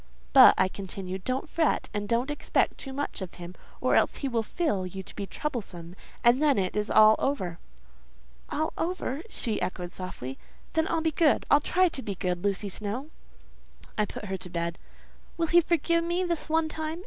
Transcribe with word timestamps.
"But," 0.33 0.55
I 0.57 0.67
continued, 0.67 1.23
"don't 1.25 1.47
fret, 1.47 1.87
and 1.93 2.09
don't 2.09 2.31
expect 2.31 2.79
too 2.79 2.91
much 2.91 3.21
of 3.21 3.35
him, 3.35 3.53
or 3.79 3.93
else 3.93 4.15
he 4.15 4.27
will 4.27 4.41
feel 4.41 4.83
you 4.83 5.03
to 5.03 5.15
be 5.15 5.27
troublesome, 5.27 5.95
and 6.23 6.41
then 6.41 6.57
it 6.57 6.75
is 6.75 6.89
all 6.89 7.15
over." 7.19 7.59
"All 8.49 8.73
over!" 8.79 9.21
she 9.29 9.61
echoed 9.61 9.91
softly; 9.91 10.39
"then 10.73 10.87
I'll 10.87 11.01
be 11.01 11.11
good. 11.11 11.45
I'll 11.51 11.59
try 11.61 11.87
to 11.89 12.01
be 12.01 12.15
good, 12.15 12.43
Lucy 12.43 12.67
Snowe." 12.67 13.11
I 13.95 14.05
put 14.07 14.25
her 14.25 14.37
to 14.37 14.49
bed. 14.49 14.79
"Will 15.37 15.45
he 15.45 15.61
forgive 15.61 16.03
me 16.03 16.23
this 16.23 16.49
one 16.49 16.67
time?" 16.67 16.99